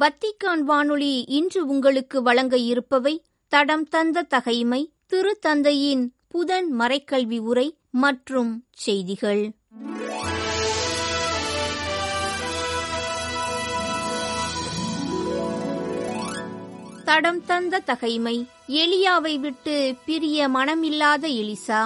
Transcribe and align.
Vatican 0.00 0.62
வானொலி 0.62 1.24
இன்று 1.28 1.66
உங்களுக்கு 1.66 2.22
வழங்க 2.22 2.56
இருப்பவை 2.56 3.22
தடம் 3.48 3.88
தந்த 3.88 4.22
தகைமை 4.22 4.92
திருத்தந்தையின் 5.12 6.04
புதன் 6.28 6.80
மறைக்கல்வி 6.80 7.38
உரை 7.38 7.78
மற்றும் 7.90 8.64
செய்திகள். 8.70 9.54
தடம் 17.04 17.44
தந்த 17.44 17.78
தகைமை 17.78 18.46
எலியாவை 18.68 19.40
விட்டு 19.40 19.96
பிரிய 20.06 20.48
மனமில்லாத 20.48 21.26
எலிசா. 21.42 21.80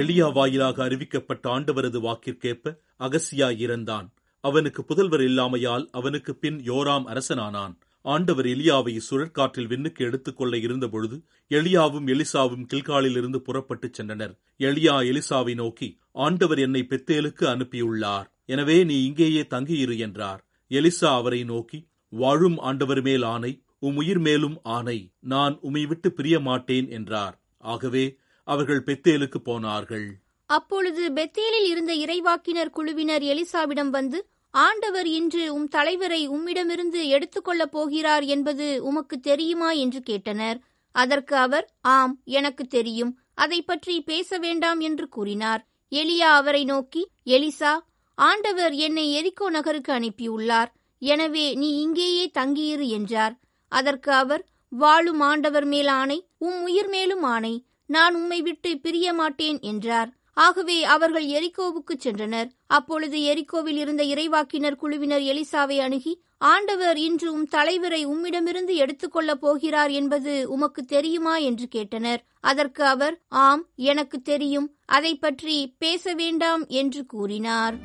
எளியா 0.00 0.32
வாயிலாக 0.32 0.76
அறிவிக்கப்பட்ட 0.84 1.44
ஆண்டவரது 1.54 1.98
வாக்கிற்கேற்ப 2.00 2.74
அகசியா 2.98 3.48
இறந்தான். 3.64 4.06
அவனுக்கு 4.44 4.80
புதல்வர் 4.82 5.24
இல்லாமையால் 5.28 5.84
அவனுக்கு 5.90 6.32
பின் 6.34 6.58
யோராம் 6.60 7.06
அரசனானான். 7.12 7.74
ஆண்டவர் 8.04 8.46
எலியாவை 8.46 8.94
சுழற்காற்றில் 9.08 9.66
விண்ணுக்கு 9.66 10.04
எடுத்துக்கொள்ள 10.04 10.56
இருந்தபொழுது 10.56 11.16
எலியாவும் 11.50 12.06
எலிசாவும் 12.06 12.64
கில்காலிலிருந்து 12.72 13.36
புறப்பட்டுச் 13.36 14.00
சென்றனர். 14.00 14.32
எலியா 14.58 14.96
எலிசாவை 15.10 15.54
நோக்கி 15.54 15.88
ஆண்டவர் 16.12 16.58
என்னை 16.58 16.86
பெத்தேலுக்கு 16.88 17.44
அனுப்பியுள்ளார். 17.54 18.26
எனவே 18.46 18.84
நீ 18.84 18.96
இங்கேயே 19.04 19.44
தங்கியிரு 19.50 19.98
என்றார். 19.98 20.40
எலிசா 20.70 21.10
அவரை 21.20 21.44
நோக்கி 21.44 21.80
வாழும் 22.12 22.58
ஆண்டவர் 22.58 23.02
மேல் 23.02 23.22
ஆணை 23.22 23.52
உம் 23.78 23.96
உயிர் 23.96 24.18
மேலும் 24.18 24.58
ஆணை. 24.62 24.98
நான் 25.20 25.58
உம்மை 25.60 25.86
விட்டு 25.86 26.12
பிரிய 26.12 26.36
மாட்டேன் 26.40 26.90
என்றார். 26.90 27.36
ஆகவே 27.58 28.04
அவர்கள் 28.48 28.82
பெத்தேலுக்கு 28.82 29.38
போனார்கள். 29.44 30.06
அப்பொழுது 30.46 31.02
பெத்தேலில் 31.12 31.66
இருந்த 31.66 31.92
இறைவாக்கினர் 31.94 32.70
குழுவினர் 32.70 33.22
எலிசாவிடம் 33.22 33.90
வந்து 33.90 34.18
ஆண்டவர் 34.54 35.06
இன்று 35.06 35.54
உம் 35.54 35.68
தலைவரை 35.68 36.28
உம்மிடமிருந்து 36.28 37.00
எடுத்துக்கொள்ளப் 37.08 37.70
போகிறார் 37.70 38.24
என்பது 38.24 38.84
உமக்கு 38.84 39.20
தெரியுமா? 39.20 39.70
என்று 39.70 40.00
கேட்டனர். 40.10 40.58
அதற்கு 40.94 41.36
அவர் 41.36 41.66
ஆம் 41.80 42.20
எனக்கு 42.24 42.64
தெரியும். 42.66 43.12
அதை 43.34 43.62
பற்றி 43.62 44.00
பேச 44.00 44.38
வேண்டாம் 44.38 44.80
என்று 44.80 45.08
கூறினார். 45.08 45.62
எலியா 45.92 46.30
அவரை 46.40 46.64
நோக்கி 46.64 47.02
எலிசா 47.26 47.72
ஆண்டவர் 48.14 48.72
என்னை 48.72 49.06
எரிக்கோ 49.18 49.46
நகருக்கு 49.50 49.92
அனுப்பியுள்ளார். 49.92 50.70
எனவே 50.98 51.54
நீ 51.54 51.68
இங்கேயே 51.80 52.30
தங்கியிரு 52.38 52.86
என்றார். 52.88 53.34
அதற்கு 53.72 54.12
அவர் 54.12 54.44
வாழும் 54.68 55.20
ஆண்டவர் 55.20 55.64
மேல் 55.64 55.86
ஆணை 55.86 56.18
உம் 56.38 56.62
உயிர் 56.62 56.88
மேலும் 56.88 57.22
ஆணை. 57.22 57.54
நான் 57.92 58.14
உம்மை 58.14 58.42
விட்டு 58.42 58.78
பிரிய 58.78 59.12
மாட்டேன் 59.12 59.58
என்றார். 59.60 60.10
ஆகவே 60.34 60.84
அவர்கள் 60.84 61.26
எரிக்கோவுக்கு 61.26 61.94
சென்றனர். 62.04 62.48
அப்பொழுது 62.66 63.18
எரிக்கோவில் 63.18 63.78
இருந்த 63.84 64.02
இறைவாக்கினர் 64.04 64.76
குழுவினர் 64.76 65.20
எலிசாவை 65.20 65.78
அணுகி 65.78 66.12
ஆண்டவர் 66.38 66.98
இன்று 66.98 67.32
உம் 67.32 67.46
தலைவரை 67.46 68.06
உம்மிடமிருந்து 68.06 68.74
எடுத்துக்கொள்ளப் 68.74 69.40
போகிறார் 69.40 69.90
என்பது 69.90 70.50
உமக்கு 70.50 70.84
தெரியுமா? 70.84 71.36
என்று 71.36 71.68
கேட்டனர். 71.74 72.22
அதற்கு 72.40 72.84
அவர் 72.84 73.20
ஆம் 73.28 73.64
எனக்கு 73.76 74.20
தெரியும். 74.20 74.68
அதை 74.86 75.14
பற்றி 75.14 75.56
பேச 75.78 76.14
வேண்டாம் 76.14 76.66
என்று 76.66 77.06
கூறினார். 77.06 77.76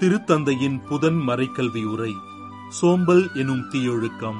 திருத்தந்தையின் 0.00 0.78
புதன் 0.88 1.20
மறைக்கல்வி 1.28 1.84
உரை 1.84 2.14
சோம்பல் 2.68 3.34
எனும் 3.34 3.64
தீயொழுக்கம். 3.70 4.38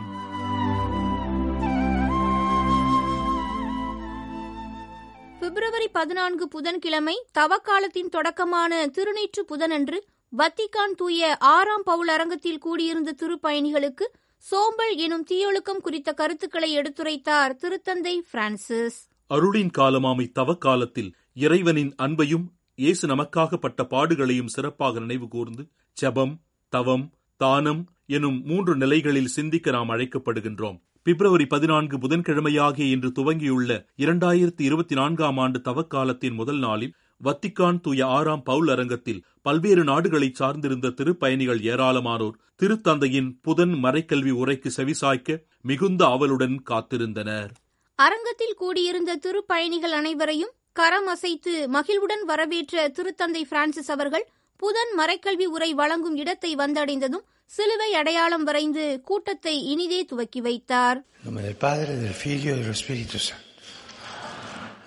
பிப்ரவரி 5.41 5.89
பதினான்கு 5.93 6.49
புதன்கிழமை 6.49 7.27
தவக்காலத்தின் 7.39 8.09
தொடக்கமான 8.09 8.87
திருநீற்று 8.87 9.45
புதனன்று 9.49 9.99
வத்திக்கான் 10.39 10.95
தூய 10.97 11.37
ஆறாம் 11.39 11.83
பவுல் 11.85 12.09
அரங்கத்தில் 12.09 12.59
கூடியிருந்த 12.59 13.15
திருப்பயணிகளுக்கு 13.23 14.05
சோம்பல் 14.39 14.97
எனும் 14.97 15.25
தீயொழுக்கம் 15.31 15.81
குறித்த 15.81 16.13
கருத்துக்களை 16.13 16.79
எடுத்துரைத்தார் 16.79 17.57
திருத்தந்தை 17.63 18.21
பிரான்சிஸ். 18.33 19.09
அருளின் 19.27 19.71
காலமாமை 19.79 20.33
தவக்காலத்தில் 20.33 21.15
இறைவனின் 21.35 21.95
அன்பையும் 22.03 22.45
இயேசு 22.75 23.09
நமக்காக 23.09 23.57
பட்ட 23.57 23.83
பாடுகளையும் 23.83 24.47
சிறப்பாக 24.47 24.99
நினைவு 24.99 25.29
கூர்ந்து 25.29 25.69
ஜெபம் 26.01 26.37
தவம் 26.69 27.13
தானம் 27.37 27.89
எனும் 28.07 28.43
மூன்று 28.45 28.77
நிலைகளில் 28.77 29.27
சிந்திக்க 29.27 29.71
நாம் 29.71 29.91
அழைக்கப்படுகின்றோம். 29.91 30.81
பிப்ரவரி 31.03 31.47
பதினான்கு 31.47 31.99
புதன்கிழமையாகிய 31.99 32.91
இன்று 32.91 33.09
துவங்கியுள்ள 33.09 33.87
இரண்டாயிரத்தி 33.97 34.61
இருபத்தி 34.63 34.95
நான்காம் 34.95 35.39
ஆண்டு 35.39 35.61
தவக்காலத்தின் 35.65 36.35
முதல் 36.35 36.59
நாளில் 36.59 36.95
வத்திக்கான் 37.25 37.81
தூய 37.81 38.07
ஆறாம் 38.07 38.43
பவுல் 38.43 38.69
அரங்கத்தில் 38.69 39.25
பல்வேறு 39.43 39.85
நாடுகளை 39.85 40.33
சார்ந்திருந்த 40.39 40.89
திருப்பயணிகள் 40.89 41.61
ஏராளமானோர் 41.63 42.39
திருத்தந்தையின் 42.63 43.31
புதன் 43.43 43.73
மறைக்கல்வி 43.73 44.31
உரைக்கு 44.31 44.71
செவிசாய்க்க 44.77 45.43
மிகுந்த 45.63 46.07
ஆவலுடன் 46.07 46.63
காத்திருந்தனர். 46.71 47.51
அரங்கத்தில் 47.95 48.55
கூடியிருந்த 48.57 49.17
திருப்பயணிகள் 49.17 49.95
அனைவரையும் 49.95 50.51
கரம் 50.73 51.07
அசைத்து 51.07 51.69
மகிழ்வுடன் 51.69 52.25
வரவேற்ற 52.25 52.89
திருத்தந்தை 52.89 53.43
பிரான்சிஸ் 53.49 53.91
அவர்கள் 53.91 54.29
புதன் 54.57 54.93
மறைக்கல்வி 54.99 55.47
உரை 55.47 55.75
வழங்கும் 55.75 56.17
இடத்தை 56.17 56.57
வந்தடைந்ததும் 56.57 57.25
சிலுவை 57.47 57.95
அடையாளம் 57.95 58.45
வரைந்து 58.45 59.01
கூட்டத்தை 59.05 59.65
இனிதே 59.65 60.05
துவக்கி 60.05 60.41
வைத்தார். 60.41 60.99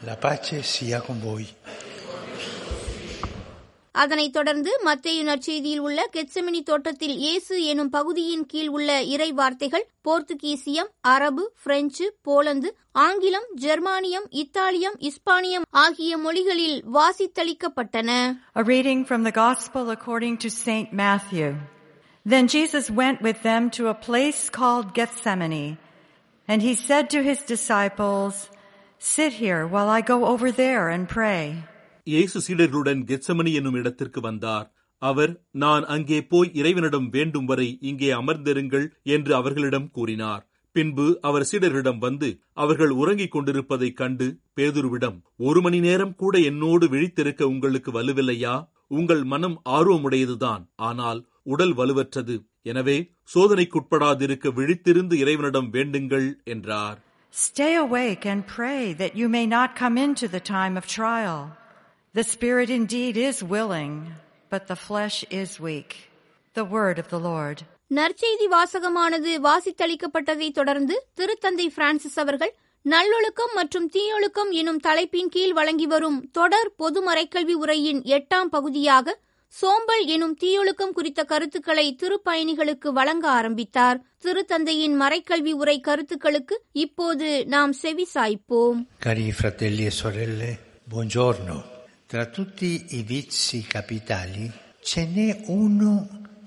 La 0.05 0.15
pace 0.15 0.57
sia 0.71 0.99
con 1.01 1.19
voi. 1.19 1.45
அதனைத் 3.96 4.34
தொடர்ந்து 4.36 4.70
மத்தேயு 4.86 5.22
நற்செய்தியில் 5.28 5.82
உள்ள 5.86 6.00
கெட்செமினி 6.14 6.60
தோட்டத்தில் 6.68 7.16
இயேசு 7.24 7.54
எனும் 7.72 7.90
பகுதியின் 7.96 8.44
கீழ் 8.52 8.70
உள்ள 8.76 8.90
இறை 9.14 9.28
வார்த்தைகள் 9.40 9.84
போர்த்துகீசியம் 10.06 10.88
அரபு 11.14 11.44
பிரெஞ்சு 11.64 12.06
போலந்து 12.28 12.68
ஆங்கிலம் 13.06 13.48
ஜெர்மானியம் 13.64 14.26
இத்தாலியம் 14.42 14.96
இஸ்பானியம் 15.08 15.66
ஆகிய 15.82 16.16
மொழிகளில் 16.18 16.78
வாசித்தளிக்கப்பட்டன 16.96 18.10
A 18.54 18.64
reading 18.64 19.02
from 19.04 19.22
the 19.24 19.34
Gospel 19.44 19.84
according 19.90 20.36
to 20.38 20.50
St. 20.58 20.88
Matthew. 21.02 21.50
Then 22.26 22.46
Jesus 22.48 22.86
went 22.92 23.20
with 23.20 23.38
them 23.42 23.62
to 23.70 23.88
a 23.88 23.96
place 24.08 24.42
called 24.50 24.94
Gethsemane, 24.94 25.70
and 26.48 26.60
he 26.62 26.74
said 26.86 27.06
to 27.10 27.20
his 27.20 27.40
disciples, 27.44 28.34
Sit 29.02 29.32
here 29.34 29.62
while 29.66 29.90
I 29.90 30.00
go 30.12 30.18
over 30.24 30.50
there 30.54 30.84
and 30.88 31.08
pray. 31.08 31.42
இயேசு 32.07 32.37
சீடர்களுடன் 32.47 33.01
கெச்சமணி 33.09 33.53
என்னும் 33.53 33.73
இடத்திற்கு 33.73 34.21
வந்தார். 34.21 34.67
அவர் 35.01 35.31
நான் 35.63 35.83
அங்கே 35.95 36.19
போய் 36.31 36.49
இறைவனிடம் 36.53 37.09
வேண்டும் 37.09 37.45
வரை 37.45 37.77
இங்கே 37.81 38.09
அமர்ந்திருங்கள் 38.11 38.85
என்று 39.15 39.35
அவர்களிடம் 39.35 39.89
கூறினார். 39.91 40.43
பின்பு 40.75 41.05
அவர் 41.21 41.47
சீடர்களிடம் 41.51 41.97
வந்து 41.97 42.29
அவர்கள் 42.53 42.89
உறங்கிக் 42.89 43.31
கொண்டிருப்பதைக் 43.31 43.97
கண்டு 43.97 44.27
பேதுருவிடம் 44.55 45.17
ஒரு 45.37 45.61
மணி 45.61 45.79
நேரம் 45.79 46.15
கூட 46.15 46.37
என்னோடு 46.49 46.87
விழித்திருக்க 46.87 47.43
உங்களுக்கு 47.43 47.91
வலுவில்லையா? 47.91 48.55
உங்கள் 48.87 49.23
மனம் 49.23 49.61
ஆர்வமுடையதுதான். 49.69 50.63
ஆனால் 50.75 51.19
உடல் 51.43 51.75
வலுவற்றது. 51.75 52.35
எனவே 52.61 52.97
சோதனைக்குட்படாதிருக்க 53.33 54.53
விழித்திருந்து 54.59 55.13
இறைவனிடம் 55.13 55.69
வேண்டுங்கள் 55.73 56.27
என்றார். 56.43 56.97
Stay 57.33 57.73
awake 57.85 58.25
and 58.25 58.43
pray 58.57 58.81
that 59.01 59.13
you 59.21 59.29
may 59.37 59.45
not 59.55 59.71
come 59.79 59.97
into 60.05 60.27
the 60.31 60.43
time 60.55 60.75
of 60.75 60.85
trial. 60.97 61.39
The 62.17 62.23
spirit 62.25 62.69
indeed 62.71 63.15
is 63.19 63.43
willing, 63.45 63.91
but 64.51 64.65
the 64.65 64.75
flesh 64.77 65.23
is 65.31 65.59
weak. 65.59 65.91
The 66.55 66.65
word 66.67 66.97
of 66.97 67.09
the 67.09 67.19
Lord. 67.21 67.57
நற்செய்தி 67.91 68.47
வாசகமானது 68.47 69.33
வாசித்தளிக்கப்பட்டதைத் 69.43 70.55
தொடர்ந்து 70.55 70.95
திருத்தந்தை 71.19 71.67
பிரான்சிஸ் 71.75 72.17
அவர்கள் 72.17 72.53
நல்லொழுக்கம் 72.85 73.53
மற்றும் 73.55 73.87
தீயொழுக்கம் 73.93 74.51
எனும் 74.53 74.79
தலைப்பின் 74.79 75.29
கீழ் 75.29 75.53
வழங்கி 75.53 75.87
வரும் 75.93 76.19
தொடர் 76.31 76.73
பொது 76.77 77.01
மறைக்கல்வி 77.07 77.55
உரையின் 77.61 78.01
எட்டாம் 78.17 78.51
பகுதியாக 78.55 79.15
சோம்பல் 79.53 80.05
எனும் 80.15 80.35
தீயொழுக்கம் 80.41 80.93
குறித்த 80.97 81.23
கருத்துக்களை 81.23 81.87
திருப்பயணிகளுக்கு 82.01 82.91
வழங்க 82.91 83.25
ஆரம்பித்தார் 83.37 84.01
திருத்தந்தையின் 84.25 84.97
மறைக்கல்வி 85.01 85.55
உரை 85.61 85.79
கருத்துக்களுக்கு 85.81 86.55
இப்போது 86.81 87.29
நாம் 87.47 87.73
செவி 87.83 88.07
சாய்ப்போம் 88.15 88.81
Tra 92.11 92.23
tutti 92.35 92.67
i 92.89 92.99
vizi 93.07 93.57
capitali 93.71 94.45
ce 94.81 95.01
n'è 95.13 95.25
uno 95.55 95.89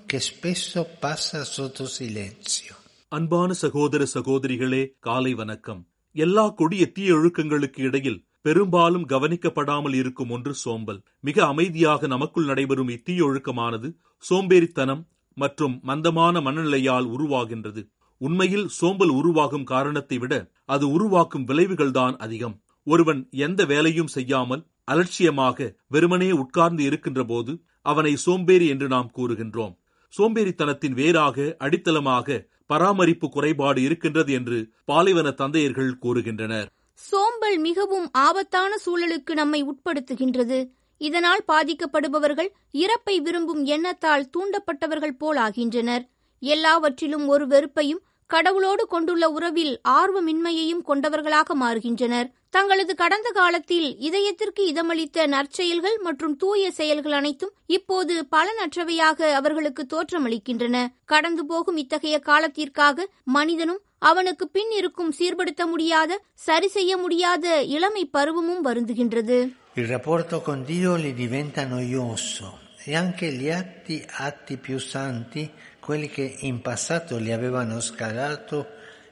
che 0.05 0.19
spesso 0.27 0.79
passa 1.01 1.41
sotto 1.49 1.85
silenzio. 1.97 2.73
அன்பான 3.09 3.53
சகோதர 3.53 4.07
சகோதரிகளே 4.13 4.79
காலை 4.99 5.33
வணக்கம். 5.33 5.81
எல்லா 6.15 6.45
கொடிய 6.49 6.91
தீய 6.91 7.13
ஒழுக்கங்களுக்கு 7.13 7.79
இடையில் 7.89 8.17
பெரும்பாலும் 8.41 9.05
கவனிக்கப்படாமல் 9.07 9.93
இருக்கும் 9.93 10.29
ஒன்று 10.29 10.53
சோம்பல். 10.53 10.99
மிக 11.19 11.45
அமைதியாக 11.45 12.07
நமக்குள் 12.07 12.45
நடைபெறும் 12.45 12.89
இத்தீய 12.89 13.27
ஒழுக்கமானது 13.29 13.91
சோம்பேறித்தனம் 14.29 15.05
மற்றும் 15.37 15.79
மந்தமான 15.83 16.41
மனநிலையால் 16.41 17.09
உருவாகின்றது. 17.17 17.83
உண்மையில் 18.17 18.67
சோம்பல் 18.79 19.15
உருவாகும் 19.19 19.69
காரணத்தை 19.75 20.17
விட 20.17 20.33
அது 20.65 20.87
உருவாக்கும் 20.89 21.47
விளைவுகள்தான் 21.47 22.17
அதிகம். 22.17 22.57
ஒருவன் 22.83 23.27
எந்த 23.31 23.61
வேலையும் 23.65 24.13
செய்யாமல் 24.17 24.61
அலட்சியமாக 24.91 25.67
வெறுமனே 25.87 26.29
உட்கார்ந்து 26.43 26.83
இருக்கின்ற 26.83 27.21
போது 27.23 27.53
அவனை 27.91 28.13
சோம்பேறி 28.25 28.67
என்று 28.73 28.87
நாம் 28.87 29.09
கூறுகின்றோம். 29.17 29.73
சோம்பேறித்தனத்தின் 30.13 30.95
வேறாக 30.99 31.55
அடித்தளமாக 31.59 32.37
பராமரிப்பு 32.65 33.27
குறைபாடு 33.29 33.79
இருக்கின்றது 33.81 34.31
என்று 34.39 34.57
பாலைவன 34.89 35.29
தந்தையர்கள் 35.41 35.91
கூறுகின்றனர். 36.03 36.67
சோம்பல் 36.99 37.57
மிகவும் 37.67 38.07
ஆபத்தான 38.27 38.71
சூழலுக்கு 38.85 39.33
நம்மை 39.39 39.61
உட்படுத்துகின்றது. 39.63 40.59
இதனால் 41.01 41.43
பாதிக்கப்படுபவர்கள் 41.47 42.49
இறப்பை 42.83 43.15
விரும்பும் 43.25 43.63
எண்ணத்தால் 43.75 44.29
தூண்டப்பட்டவர்கள் 44.33 45.19
போலாகின்றனர். 45.23 46.03
எல்லாவற்றிலும் 46.41 47.25
ஒரு 47.27 47.45
வெறுப்பையும் 47.47 48.01
கடவுளோடு 48.33 48.83
கொண்டுள்ள 48.87 49.29
உறவில் 49.29 49.81
ஆர்வமின்மையையும் 49.89 50.81
கொண்டவர்களாக 50.81 51.55
மாறுகின்றனர். 51.55 52.27
தங்களது 52.49 52.95
கடந்த 52.95 53.29
காலத்தில் 53.29 53.97
இதயத்திற்கு 53.99 54.61
இதமளித்த 54.71 55.27
நற்செயல்கள் 55.27 55.97
மற்றும் 55.97 56.37
தூய 56.37 56.71
செயல்கள் 56.71 57.11
அனைத்தும் 57.11 57.53
இப்போது 57.65 58.27
பலனற்றவையாக 58.31 59.29
அவர்களுக்கு 59.39 59.85
தோற்றமளிக்கின்றன. 59.93 60.87
கடந்து 61.05 61.45
போகும் 61.45 61.77
இத்தகைய 61.77 62.19
காலத்திற்காக 62.19 63.07
மனிதனும் 63.23 63.81
அவனுக்கு 63.99 64.47
பின் 64.47 64.71
இருக்கும் 64.71 65.13
சீர்படுத்த 65.19 65.65
முடியாத 65.65 66.21
சரி 66.33 66.67
செய்ய 66.67 66.97
முடியாத 66.97 67.63
இளமை 67.63 68.05
பருவமும் 68.05 68.65
வருந்துகின்றது. 68.65 69.37
Il 69.75 69.87
rapporto 69.95 70.41
con 70.47 70.59
Dio 70.69 70.93
gli 71.01 71.11
diventa 71.23 71.61
noioso 71.73 72.47
e 72.85 72.93
anche 72.95 73.27
gli 73.37 73.49
atti, 73.59 73.97
atti 74.27 74.55
più 74.65 74.77
santi, 74.93 75.43
quelli 75.91 76.09
che 76.17 76.25
in 76.41 76.57
passato 76.61 77.19
gli 77.19 77.31
avevano 77.31 77.77
scalato 77.79 78.57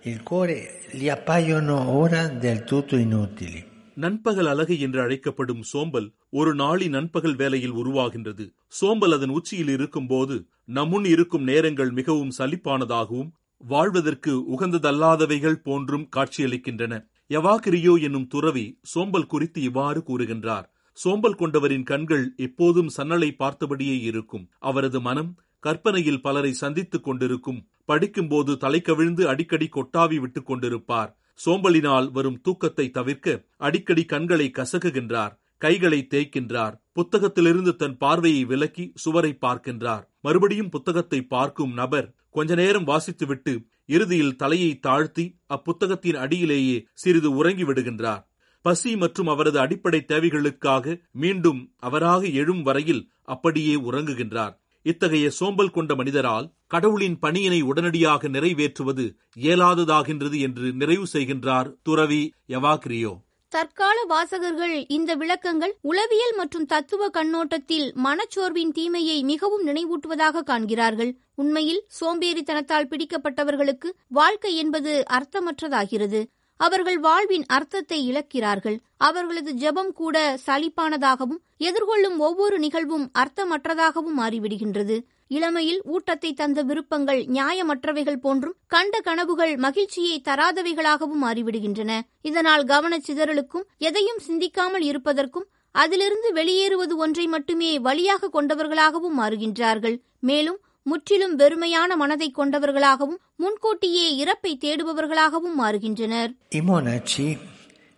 il 0.04 0.20
cuore, 0.24 0.58
gli 1.00 1.10
appaiono 1.10 1.76
ora 2.02 2.22
del 2.46 2.60
tutto 2.70 2.98
inutili. 3.06 3.62
நண்பகல் 3.94 4.46
அழகு 4.46 4.80
என்று 4.80 5.02
அழைக்கப்படும் 5.02 5.64
சோம்பல் 5.64 6.12
ஒரு 6.30 6.56
நாளின் 6.56 6.90
நண்பகல் 6.90 7.36
வேலையில் 7.36 7.74
உருவாகின்றது. 7.74 8.46
சோம்பல் 8.68 9.12
அதன் 9.12 9.30
உச்சியில் 9.30 9.68
இருக்கும்போது 9.68 10.46
நம்முன் 10.66 11.06
இருக்கும் 11.06 11.44
நேரங்கள் 11.44 11.92
மிகவும் 11.92 12.32
சலிப்பானதாகவும் 12.38 13.30
வாழ்வதற்கு 13.58 14.32
உகந்ததல்லாதவைகள் 14.54 15.62
போன்றும் 15.68 16.10
காட்சியளிக்கின்றன. 16.16 16.94
எவாகிரியோ 17.30 18.02
என்னும் 18.02 18.28
துறவி 18.28 18.80
சோம்பல் 18.84 19.26
குறித்து 19.26 19.62
இவ்வாறு 19.62 20.04
கூறுகின்றார். 20.08 20.68
சோம்பல் 20.94 21.36
கொண்டவரின் 21.36 21.84
கண்கள் 21.84 22.34
எப்போதும் 22.38 22.90
சன்னலை 22.98 23.32
பார்த்தபடியே 23.40 24.02
இருக்கும். 24.02 24.50
அவரது 24.60 25.02
மனம் 25.02 25.32
கற்பனையில் 25.64 26.22
பலரை 26.22 26.52
சந்தித்துக் 26.54 27.04
கொண்டிருக்கும் 27.04 27.64
படிக்கும்போது 27.86 28.52
தலை 28.58 28.80
கவிழ்ந்து 28.82 29.24
அடிக்கடி 29.28 29.68
கொட்டாவி 29.76 30.18
விட்டுக் 30.20 30.50
கொண்டிருப்பார். 30.50 31.10
சோம்பலினால் 31.40 32.08
வரும் 32.12 32.42
தூக்கத்தை 32.42 32.86
தவிர்க்க 32.90 33.44
அடிக்கடி 33.58 34.04
கண்களை 34.06 34.48
கசகுகின்றார் 34.58 35.34
கைகளை 35.62 36.00
தேய்க்கின்றார் 36.10 36.76
புத்தகத்திலிருந்து 36.96 37.72
தன் 37.76 37.98
பார்வையை 37.98 38.44
விலக்கி 38.46 38.86
சுவரை 38.96 39.32
பார்க்கின்றார். 39.42 40.04
மறுபடியும் 40.22 40.70
புத்தகத்தை 40.70 41.20
பார்க்கும் 41.34 41.74
நபர் 41.74 42.08
கொஞ்ச 42.30 42.56
நேரம் 42.56 42.88
வாசித்துவிட்டு 42.88 43.54
இறுதியில் 43.90 44.36
தலையை 44.36 44.72
தாழ்த்தி 44.80 45.26
அப்புத்தகத்தின் 45.56 46.18
அடியிலேயே 46.24 46.78
சிறிது 46.94 47.30
உறங்கி 47.36 47.64
விடுகின்றார் 47.64 48.24
பசி 48.66 48.92
மற்றும் 48.96 49.28
அவரது 49.28 49.60
அடிப்படை 49.60 50.00
தேவைகளுக்காக 50.08 50.96
மீண்டும் 51.24 51.62
அவராக 51.78 52.22
எழும் 52.42 52.62
வரையில் 52.62 53.04
அப்படியே 53.26 53.76
உறங்குகின்றார். 53.90 54.56
இத்தகைய 54.86 55.30
சோம்பல் 55.30 55.72
கொண்ட 55.72 55.96
மனிதரால் 55.96 56.52
கடவுளின் 56.68 57.18
பணியினை 57.22 57.62
உடனடியாக 57.62 58.28
நிறைவேற்றுவது 58.28 59.06
இயலாததாகின்றது 59.36 60.40
என்று 60.40 60.74
நிறைவு 60.74 61.08
செய்கின்றார் 61.14 61.72
துறவி 61.84 62.22
எவாக்ரியோ 62.48 63.16
தற்கால 63.52 64.04
வாசகர்கள் 64.04 64.86
இந்த 64.88 65.16
விளக்கங்கள் 65.16 65.74
உளவியல் 65.82 66.36
மற்றும் 66.36 66.66
தத்துவ 66.66 67.10
கண்ணோட்டத்தில் 67.10 67.88
மனச்சோர்வின் 68.04 68.72
தீமையை 68.72 69.24
மிகவும் 69.24 69.68
நினைவூட்டுவதாக 69.68 70.44
காண்கிறார்கள். 70.44 71.12
உண்மையில் 71.36 71.82
சோம்பேறித்தனத்தால் 72.00 72.90
பிடிக்கப்பட்டவர்களுக்கு 72.92 73.90
வாழ்க்கை 74.08 74.56
என்பது 74.56 75.04
அர்த்தமற்றதாகிறது. 75.10 76.22
அவர்கள் 76.60 77.00
வாழ்வின் 77.00 77.46
அர்த்தத்தை 77.58 78.00
இழக்கிறார்கள். 78.12 78.78
அவர்களது 79.08 79.52
ஜெபம் 79.62 79.94
கூட 80.00 80.18
சலிப்பானதாகவும் 80.48 81.42
எதிர்கொள்ளும் 81.68 82.18
ஒவ்வொரு 82.28 82.58
நிகழ்வும் 82.60 83.06
அர்த்தமற்றதாகவும் 83.22 84.18
மாறிவிடுகின்றது. 84.20 84.98
இளமையில் 85.38 85.82
ஊட்டத்தை 85.94 86.32
தந்த 86.34 86.60
விருப்பங்கள் 86.70 87.22
நியாயமற்றவைகள் 87.38 88.22
போன்றும் 88.26 88.56
கண்ட 88.68 89.02
கனவுகள் 89.08 89.54
மகிழ்ச்சியை 89.58 90.16
தராதவைகளாகவும் 90.30 91.24
மாறிவிடுகின்றன. 91.26 91.92
இதனால் 92.22 92.66
கவனச்சிதறலுக்கும் 92.66 93.68
எதையும் 93.90 94.22
சிந்திக்காமல் 94.28 94.86
இருப்பதற்கும் 94.92 95.48
அதிலிருந்து 95.76 96.30
வெளியேறுவது 96.34 96.94
ஒன்றை 96.98 97.26
மட்டுமே 97.28 97.72
வழியாக 97.88 98.30
கொண்டவர்களாகவும் 98.34 99.18
மாறுகின்றார்கள். 99.20 99.98
மேலும் 100.30 100.60
முற்றிலும் 100.90 101.36
வெறுமையான 101.40 101.96
மனதை 101.96 102.30
கொண்டவர்களாகவும் 102.32 103.22
முன்கூட்டியே 103.36 104.06
இறப்பை 104.22 104.54
தேடுபவர்களாகவும் 104.64 105.58
மாறுகின்றனர் 105.62 106.32
I 106.58 106.62
monaci 106.64 107.28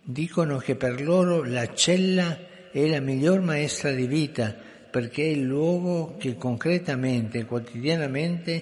dicono 0.04 0.56
che 0.58 0.74
per 0.76 0.94
loro 1.02 1.34
la 1.48 1.64
cella 1.76 2.26
è 2.74 2.84
la 2.88 3.00
miglior 3.00 3.40
maestra 3.42 3.90
di 3.92 4.06
vita 4.08 4.46
perché 4.92 5.22
è 5.24 5.34
il 5.36 5.44
luogo 5.46 5.94
che 6.18 6.30
concretamente, 6.38 7.38
quotidianamente 7.46 8.54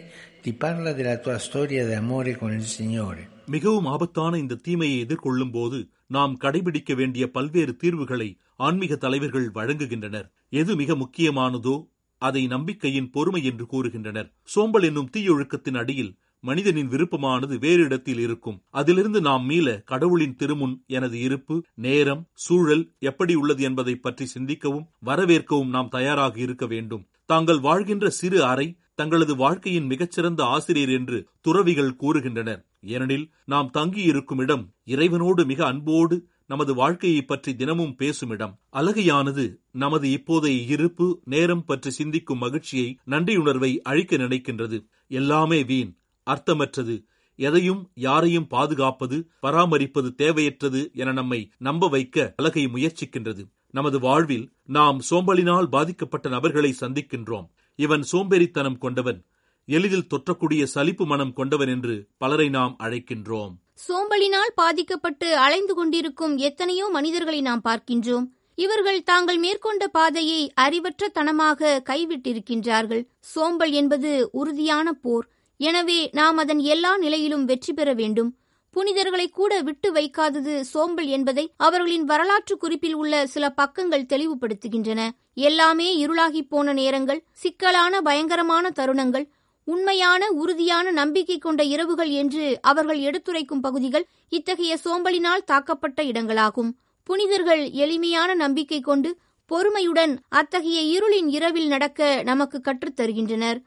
ti 0.43 0.53
parla 0.55 0.93
della 0.93 1.17
tua 1.19 1.39
storia 1.39 1.83
d'amore 1.87 2.33
con 2.37 2.53
il 2.53 2.67
Signore. 2.77 3.23
மிகவும் 3.55 3.89
ஆபத்தான 3.93 4.33
இந்த 4.37 4.55
தீமையை 4.67 4.99
எதிர்கொள்ளும் 5.05 5.55
போது 5.55 5.79
நாம் 6.11 6.35
கடைபிடிக்க 6.43 6.93
வேண்டிய 6.95 7.25
பல்வேறு 7.29 7.73
தீர்வுகளை 7.83 8.29
ஆன்மீக 8.67 8.93
தலைவர்கள் 9.05 9.49
வழங்குகின்றனர் 9.57 10.29
எது 10.53 10.73
மிக 10.81 10.95
முக்கியமானதோ 11.03 11.75
அதை 12.21 12.43
நம்பிக்கையின் 12.47 13.11
பொறுமை 13.11 13.43
என்று 13.45 13.67
கூறுகின்றனர். 13.67 14.29
சோம்பல் 14.55 14.83
என்னும் 14.83 15.13
தீயொழுக்கத்தின் 15.17 15.79
அடியில் 15.83 16.13
மனிதனின் 16.45 16.91
விருப்பமானது 16.93 17.55
வேறு 17.59 17.83
இடத்தில் 17.83 18.19
இருக்கும். 18.19 18.59
அதிலிருந்து 18.71 19.21
நாம் 19.21 19.45
மீள 19.45 19.67
கடவுளின் 19.91 20.37
திருமுன் 20.41 20.75
எனது 20.87 21.17
இருப்பு 21.21 21.57
நேரம் 21.87 22.23
சூழல் 22.45 22.85
எப்படி 23.11 23.35
உள்ளது 23.35 23.63
என்பதை 23.63 23.95
பற்றி 23.97 24.27
சிந்திக்கவும் 24.35 24.87
வரவேற்கவும் 25.07 25.75
நாம் 25.77 25.89
தயாராக 25.89 26.39
இருக்க 26.41 26.67
வேண்டும். 26.67 27.03
தாங்கள் 27.27 27.61
வாழ்கின்ற 27.61 28.07
சிறு 28.21 28.39
அறை 28.45 28.69
தங்களது 28.95 29.35
வாழ்க்கையின் 29.37 29.87
மிகச்சிறந்த 29.87 30.41
ஆசிரியர் 30.55 30.95
என்று 30.99 31.19
துறவிகள் 31.41 31.93
கூறுகின்றனர். 32.03 32.61
ஏனெனில் 32.95 33.27
நாம் 33.45 33.71
தங்கியிருக்கும் 33.71 34.39
இடம் 34.39 34.65
இறைவனோடு 34.85 35.43
மிக 35.47 35.61
அன்போடு 35.67 36.17
நமது 36.51 36.73
வாழ்க்கையை 36.75 37.23
பற்றி 37.23 37.51
தினமும் 37.57 37.95
பேசும் 37.95 38.31
இடம் 38.31 38.55
அழகையானது 38.73 39.45
நமது 39.83 40.07
இப்போதைய 40.09 40.63
இருப்பு 40.67 41.07
நேரம் 41.25 41.65
பற்றி 41.65 41.91
சிந்திக்கும் 41.91 42.39
மகிழ்ச்சியை 42.39 42.89
நன்றியுணர்வை 43.07 43.71
அழிக்க 43.83 44.17
நினைக்கின்றது. 44.17 44.79
எல்லாமே 45.09 45.65
வீண் 45.65 45.93
அர்த்தமற்றது. 46.27 46.97
எதையும் 47.39 47.83
யாரையும் 47.95 48.47
பாதுகாப்பது 48.47 49.17
பராமரிப்பது 49.43 50.11
தேவையற்றது 50.19 50.83
என 50.93 51.13
நம்மை 51.13 51.41
நம்ப 51.59 51.89
வைக்க 51.89 52.35
அழகை 52.37 52.65
முயற்சிக்கின்றது. 52.67 53.45
நமது 53.71 54.01
வாழ்வில் 54.01 54.47
நாம் 54.79 55.01
சோம்பலினால் 55.11 55.69
பாதிக்கப்பட்ட 55.69 56.29
நபர்களை 56.29 56.75
சந்திக்கின்றோம். 56.81 57.49
இவன் 57.79 58.05
சோம்பேறித்தனம் 58.13 58.79
கொண்டவன் 58.79 59.21
எளிதில் 59.69 60.09
தொற்றக்கூடிய 60.11 60.63
சலிப்பு 60.75 61.05
மனம் 61.07 61.33
கொண்டவன் 61.33 61.69
என்று 61.69 61.97
பலரை 62.19 62.49
நாம் 62.49 62.77
அழைக்கின்றோம். 62.79 63.55
சோம்பலினால் 63.87 64.53
பாதிக்கப்பட்டு 64.55 65.29
அலைந்து 65.45 65.75
கொண்டிருக்கும் 65.75 66.35
எத்தனையோ 66.49 66.87
மனிதர்களை 66.97 67.41
நாம் 67.41 67.63
பார்க்கின்றோம். 67.69 68.27
இவர்கள் 68.55 69.01
தாங்கள் 69.03 69.39
மேற்கொண்ட 69.39 69.85
பாதையை 69.89 70.41
அறிவற்ற 70.55 71.09
தனமாக 71.09 71.81
கைவிட்டிருக்கின்றார்கள். 71.91 73.03
சோம்பல் 73.33 73.73
என்பது 73.73 74.11
உறுதியான 74.33 74.93
போர். 75.05 75.27
எனவே 75.61 76.01
நாம் 76.13 76.37
அதன் 76.37 76.61
எல்லா 76.75 76.93
நிலையிலும் 76.97 77.45
வெற்றி 77.45 77.73
பெற 77.73 77.91
வேண்டும். 77.93 78.31
புனிதர்களை 78.77 79.27
கூட 79.39 79.53
விட்டு 79.61 79.89
வைக்காதது 79.93 80.53
சோம்பல் 80.73 81.09
என்பதை 81.17 81.45
அவர்களின் 81.67 82.05
வரலாற்று 82.05 82.55
குறிப்பில் 82.57 82.95
உள்ள 82.95 83.15
சில 83.27 83.45
பக்கங்கள் 83.61 84.11
தெளிவுபடுத்துகின்றன. 84.13 85.01
எல்லாமே 85.49 85.89
இருளாகி 86.05 86.43
போன 86.49 86.73
நேரங்கள் 86.73 87.25
சிக்கலான 87.43 88.01
பயங்கரமான 88.01 88.71
தருணங்கள் 88.79 89.27
உண்மையான 89.73 90.23
உறுதியான 90.43 90.91
நம்பிக்கை 90.91 91.39
கொண்ட 91.39 91.63
இரவுகள் 91.65 92.11
என்று 92.11 92.45
அவர்கள் 92.63 93.01
எடுத்துரைக்கும் 93.01 93.61
பகுதிகள் 93.61 94.07
இத்தகைய 94.29 94.79
சோம்பலினால் 94.85 95.47
தாக்கப்பட்ட 95.47 96.01
இடங்களாகும். 96.03 96.71
புனிதர்கள் 97.09 97.63
எளிமையான 97.83 98.35
நம்பிக்கை 98.35 98.81
கொண்டு 98.81 99.11
பொறுமையுடன் 99.51 100.13
அத்தகைய 100.29 100.81
இருளின் 100.95 101.29
இரவில் 101.29 101.67
நடக்க 101.67 102.23
நமக்கு 102.23 102.61
கற்றுத் 102.61 102.99
தருகின்றனர். 103.01 103.59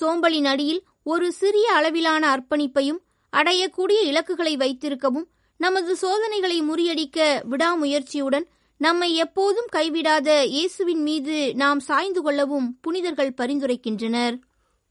சோம்பலின் 0.00 0.44
அடியில் 0.44 0.82
ஒரு 1.02 1.26
சிறிய 1.32 1.66
அளவிலான 1.72 2.22
அர்ப்பணிப்பையும் 2.34 3.00
அடையக்கூடிய 3.32 4.00
இலக்குகளை 4.02 4.56
வைத்திருக்கவும் 4.56 5.26
நமது 5.60 5.92
சோதனைகளை 5.96 6.58
முறியடிக்க 6.62 7.18
விடாமுயற்சியுடன் 7.50 8.46
நம்மை 8.80 9.14
எப்போதும் 9.14 9.70
கைவிடாத 9.76 10.28
இயேசுவின் 10.44 11.02
மீது 11.02 11.36
நாம் 11.54 11.80
சாய்ந்து 11.80 12.22
கொள்ளவும் 12.22 12.68
புனிதர்கள் 12.80 13.36
பரிந்துரைக்கின்றனர். 13.36 14.36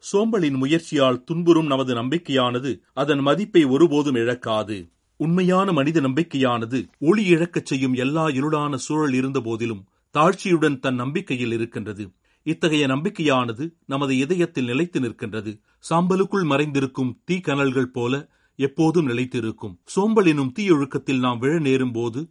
சோம்பலின் 0.03 0.57
முயற்சியால் 0.57 1.23
துன்புறும் 1.23 1.65
நமது 1.65 1.93
நம்பிக்கையானது 1.95 2.71
அதன் 2.93 3.19
மதிப்பை 3.19 3.63
ஒருபோதும் 3.65 4.15
இழக்காது. 4.15 4.77
உண்மையான 5.19 5.71
மனித 5.71 6.01
நம்பிக்கையானது 6.01 6.79
ஒளி 6.99 7.23
இழக்கச் 7.25 7.65
செய்யும் 7.65 7.93
எல்லா 7.93 8.25
இருளான 8.39 8.75
சூழல் 8.75 9.13
இருந்த 9.13 9.39
போதிலும் 9.39 9.83
தாழ்ச்சியுடன் 10.15 10.79
தன் 10.79 10.95
நம்பிக்கையில் 10.95 11.51
இருக்கின்றது. 11.51 12.03
இத்தகைய 12.45 12.83
நம்பிக்கையானது 12.87 13.63
நமது 13.85 14.13
இதயத்தில் 14.17 14.65
நிலைத்து 14.65 14.99
நிற்கின்றது. 14.99 15.51
சாம்பலுக்குள் 15.89 16.45
மறைந்திருக்கும் 16.51 17.11
தீ 17.25 17.37
கனல்கள் 17.39 17.91
போல 17.91 18.13
எப்போதும் 18.59 19.07
நிலைத்திருக்கும். 19.07 19.73
சோம்பலினும் 19.95 20.53
தீயொழுக்கத்தில் 20.59 21.19
நாம் 21.19 21.39
விழ 21.39 21.59
நேரும் 21.59 21.91
போது 21.91 22.21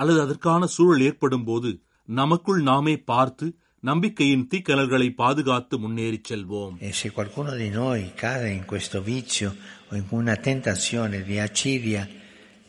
அல்லது 0.00 0.20
அதற்கான 0.20 0.62
சூழல் 0.66 1.00
ஏற்படும் 1.00 1.44
போது 1.44 1.70
நமக்குள் 2.08 2.62
நாமே 2.62 2.94
பார்த்து 3.10 3.46
நம்பிக்கையின் 3.85 4.47
தீக்கனல்களை 4.51 5.13
பாதுகாத்து 5.15 5.75
முன்னேறிச் 5.77 6.29
செல்வோம் 6.29 6.73
E 6.79 6.91
se 6.91 7.11
qualcuno 7.11 7.55
di 7.55 7.69
noi 7.71 8.11
cade 8.15 8.49
in 8.49 8.65
questo 8.65 9.01
vizio 9.01 9.49
o 9.89 9.95
in 9.95 10.05
una 10.09 10.35
tentazione 10.37 11.23
di 11.23 11.39
acidia, 11.39 12.03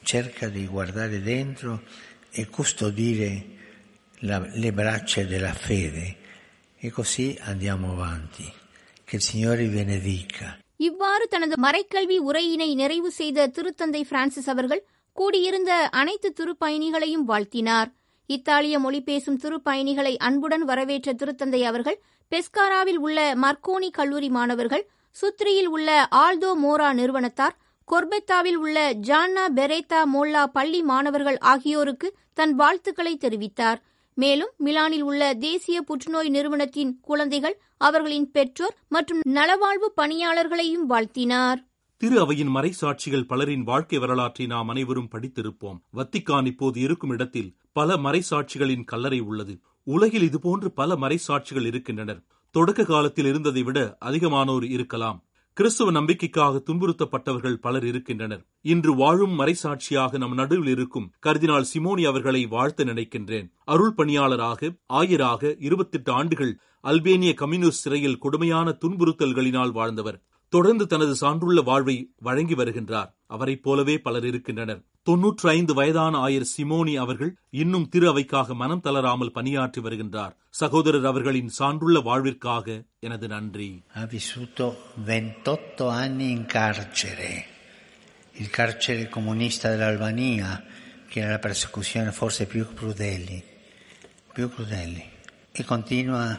cerca 0.02 0.48
di 0.48 0.66
guardare 0.66 1.22
dentro 1.22 1.72
e 2.32 2.48
custodire 2.48 3.30
la- 4.20 4.48
le 4.54 4.72
braccia 4.72 5.22
della 5.22 5.52
fede 5.66 6.06
e 6.80 6.90
così 6.90 7.38
andiamo 7.44 7.92
avanti. 7.92 8.46
Che 9.04 9.16
il 9.16 9.22
Signore 9.22 9.66
vi 9.66 9.74
benedica. 9.74 10.46
இவ்வாறு 10.76 11.28
தனது 11.28 11.56
மறைக்கல்வி 11.56 12.18
உரையினை 12.18 12.74
நிறைவு 12.74 13.10
செய்த 13.10 13.48
திருத்தந்தை 13.48 14.00
Francis 14.02 14.48
அவர்கள் 14.48 14.82
கூடியிருந்த 15.16 15.72
அனைத்து 15.92 16.28
திருப்பயணிகளையும் 16.30 17.28
வாழ்த்தினார் 17.28 17.90
இத்தாலிய 18.29 18.79
மொழி 18.79 18.99
பேசும் 19.01 19.39
திருப்பயணிகளை 19.43 20.13
அன்புடன் 20.17 20.65
வரவேற்ற 20.65 21.13
திருத்தந்தை 21.13 21.61
அவர்கள் 21.63 21.99
பெஸ்காராவில் 22.31 22.99
உள்ள 22.99 23.19
மர்கோனி 23.35 23.89
கல்லூரி 23.89 24.29
மாணவர்கள் 24.29 24.83
சுத்ரியில் 25.15 25.69
உள்ள 25.75 25.89
ஆல்தோ 26.15 26.49
மோரா 26.63 26.89
நிறுவனத்தார் 26.93 27.55
கொர்பெத்தாவில் 27.87 28.55
உள்ள 28.55 28.77
ஜான்னா 29.07 29.43
பெரேத்தா 29.55 29.99
மோல்லா 30.13 30.43
பள்ளி 30.47 30.81
மாணவர்கள் 30.81 31.37
ஆகியோருக்கு 31.51 32.07
தன் 32.33 32.53
வாழ்த்துக்களை 32.55 33.13
தெரிவித்தார். 33.17 33.79
மேலும் 34.17 34.51
மிலானில் 34.65 35.01
உள்ள 35.01 35.33
தேசிய 35.33 35.77
புற்றுநோய் 35.81 36.29
நிறுவனத்தின் 36.29 36.91
குழந்தைகள் 37.01 37.55
அவர்களின் 37.77 38.27
பெற்றோர் 38.31 38.75
மற்றும் 38.89 39.21
நலவாழ்வு 39.29 39.89
பணியாளர்களையும் 40.01 40.85
வாழ்த்தினார். 40.89 41.59
திரு 41.97 42.19
அவையின் 42.19 42.55
மறைசாட்சிகள் 42.55 43.27
பலரின் 43.27 43.63
வாழ்க்கை 43.63 43.99
வரலாற்றை 43.99 44.47
நாம் 44.47 44.67
அனைவரும் 44.67 45.09
படித்திருப்போம். 45.11 45.79
வத்திக்கான் 45.93 46.45
இப்போது 46.45 46.79
இருக்கும் 46.79 47.09
இடத்தில் 47.09 47.55
பல 47.71 47.95
மறைசாட்சிகளின் 47.97 48.83
கல்லறை 48.83 49.19
உள்ளது. 49.19 49.59
உலகில் 49.83 50.29
இதுபோன்று 50.29 50.65
பல 50.65 50.95
மறைசாட்சிகள் 50.95 51.65
இருக்கின்றனர். 51.65 52.23
தொடக்க 52.51 52.83
காலத்தில் 52.83 53.25
இருந்ததை 53.25 53.63
விட 53.63 53.97
அதிகமானோர் 54.05 54.63
இருக்கலாம். 54.63 55.25
கிறிஸ்துவ 55.53 55.91
நம்பிக்கைக்காக 55.91 56.63
துன்புறுத்தப்பட்டவர்கள் 56.65 57.53
பலர் 57.53 57.85
இருக்கின்றனர். 57.85 58.45
இன்று 58.61 58.95
வாழும் 58.95 59.39
மறைசாட்சியாக 59.39 60.17
நம் 60.17 60.33
நடுவில் 60.33 60.69
இருக்கும் 60.69 61.11
கர்தினால் 61.25 61.69
சிமோனி 61.73 62.07
அவர்களை 62.07 62.45
வாழ்த்த 62.45 62.83
நினைக்கின்றேன். 62.83 63.51
அருள் 63.65 63.93
பணியாளராக 63.93 64.71
ஆயராக 64.93 65.55
இருபத்தெட்டு 65.59 66.11
ஆண்டுகள் 66.11 66.59
அல்பேனிய 66.81 67.33
கம்யூனிஸ்ட் 67.33 67.81
சிறையில் 67.81 68.17
கொடுமையான 68.17 68.77
துன்புறுத்தல்களினால் 68.81 69.71
வாழ்ந்தவர். 69.71 70.23
தொடர்ந்து 70.49 70.87
தனது 70.87 71.15
சான்றுள்ள 71.21 71.63
வாழ்வை 71.63 72.13
வழங்கி 72.17 72.55
வருகின்றார். 72.55 73.15
அவரைப் 73.25 73.63
போலவே 73.63 73.97
பலர் 73.97 74.25
இருக்கின்றனர். 74.25 74.83
தொன்னூற்று 75.03 75.49
ஐந்து 75.49 75.73
வயதான 75.73 76.27
ஆயர் 76.27 76.45
சிமோனி 76.57 76.95
அவர்கள் 76.95 77.35
இன்னும் 77.49 77.89
திரு 77.89 78.09
அவைக்காக 78.09 78.53
மனம் 78.53 78.79
தளராமல் 78.79 79.31
பணியாற்றி 79.31 79.81
வருகின்றார். 79.81 80.35
சகோதரர் 80.49 81.05
அவர்களின் 81.05 81.51
சான்றுள்ள 81.59 82.03
வாழ்விற்காக 82.03 82.83
எனது 82.99 83.27
நன்றி. 83.27 83.83
Ha 83.93 84.03
vissuto 84.03 84.75
28 85.05 85.83
anni 85.83 86.29
in 86.29 86.45
carcere, 86.45 87.43
il 88.39 88.49
carcere 88.57 89.09
comunista 89.09 89.63
dell'Albania, 89.63 90.63
che 91.13 91.21
era 91.21 91.29
la 91.29 91.39
persecuzione 91.39 92.11
forse 92.11 92.45
più 92.45 92.65
crudeli, 92.81 93.43
più 94.33 94.49
crudeli, 94.49 95.03
e 95.53 95.65
continua 95.67 96.37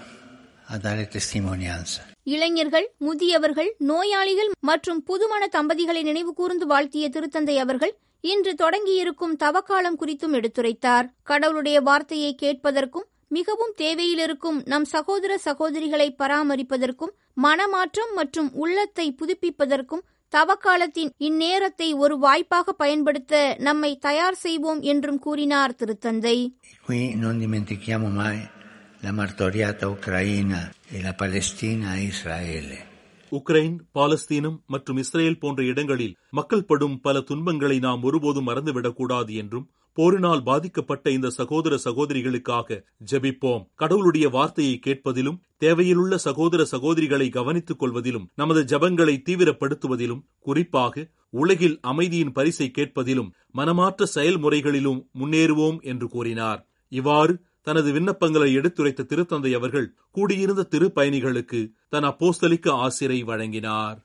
a 0.67 0.77
dare 0.77 1.09
testimonianza. 1.09 2.17
இளைஞர்கள் 2.33 2.87
முதியவர்கள் 2.99 3.71
நோயாளிகள் 3.91 4.51
மற்றும் 4.61 5.01
புதுமண 5.03 5.43
தம்பதிகளை 5.47 6.03
நினைவு 6.03 6.33
கூர்ந்து 6.35 6.67
வாழ்த்திய 6.67 7.07
திருத்தந்தை 7.09 7.57
அவர்கள் 7.59 7.95
இன்று 8.25 8.53
தொடங்கியிருக்கும் 8.55 9.35
தவக்காலம் 9.37 9.99
குறித்தும் 10.01 10.35
எடுத்துரைத்தார். 10.39 11.07
கடவுளுடைய 11.23 11.81
வார்த்தையை 11.81 12.33
கேட்பதற்கும் 12.43 13.07
மிகவும் 13.29 13.73
தேவையிலிருக்கும் 13.77 14.59
நம் 14.65 14.85
சகோதர 14.85 15.33
சகோதரிகளை 15.45 16.09
பராமரிப்பதற்கும் 16.19 17.13
மனமாற்றம் 17.43 18.13
மற்றும் 18.15 18.51
உள்ளத்தை 18.55 19.07
புதுப்பிப்பதற்கும் 19.21 20.05
தவக்காலத்தின் 20.33 21.13
இந்நேரத்தை 21.19 21.89
ஒரு 21.97 22.15
வாய்ப்பாக 22.19 22.73
பயன்படுத்த 22.73 23.35
நம்மை 23.59 23.93
தயார் 23.99 24.41
செய்வோம் 24.45 24.81
என்றும் 24.93 25.19
கூறினார் 25.19 25.77
திருத்தந்தை. 25.81 26.37
La 29.00 29.12
martoriata 29.12 29.87
Ucraina 29.87 30.61
e 30.87 31.00
la 31.00 31.14
Palestina 31.14 31.97
e 31.97 32.07
Israele. 32.07 32.76
Ukraine 33.33 33.75
பாலஸ்தீனம் 33.93 34.55
மற்றும் 34.67 34.99
இஸ்ரேல் 35.00 35.38
போன்ற 35.38 35.61
இடங்களில் 35.64 36.14
மக்கள் 36.31 36.64
படும் 36.64 36.95
பல 37.00 37.21
துன்பங்களை 37.21 37.76
நாம் 37.78 38.05
ஒருபோதும் 38.05 38.47
மறந்துவிடக்கூடாது 38.49 39.33
என்றும் 39.35 39.67
போரினால் 39.99 40.43
பாதிக்கப்பட்ட 40.43 41.07
இந்த 41.11 41.28
சகோதர 41.37 41.76
சகோதரிகளுக்காக 41.85 42.78
ஜெபிப்போம் 43.11 43.67
கடவுளுடைய 43.75 44.28
வார்த்தையை 44.28 44.76
கேட்பதிலும் 44.78 45.38
தேவையிலுள்ள 45.59 46.17
சகோதர 46.26 46.64
சகோதரிகளை 46.73 47.28
கவனித்துக் 47.31 47.81
கொள்வதிலும் 47.83 48.26
நமது 48.35 48.62
ஜபங்களை 48.73 49.17
தீவிரப்படுத்துவதிலும் 49.28 50.25
குறிப்பாக 50.43 51.05
உலகில் 51.35 51.76
அமைதியின் 51.85 52.33
பரிசை 52.33 52.69
கேட்பதிலும் 52.71 53.31
மனமாற்ற 53.55 54.09
செயல்முறைகளிலும் 54.14 55.02
முன்னேறுவோம் 55.21 55.78
என்று 55.85 56.09
கூறினார் 56.09 56.62
இவ்வாறு 56.93 57.33
தனது 57.62 57.93
விண்ணப்பங்களை 57.93 58.53
எடுத்துரைத்த 58.53 59.07
திருத்தந்தை 59.09 59.55
அவர்கள் 59.55 59.95
கூடியிருந்த 60.11 60.67
திருப்பயணிகளுக்கு 60.71 61.71
தன் 61.88 62.03
அப்போஸ்தலிக்க 62.03 62.73
ஆசிரை 62.73 63.21
வழங்கினார். 63.23 63.99